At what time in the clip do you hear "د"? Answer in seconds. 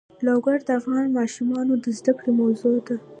0.67-0.69, 1.83-1.85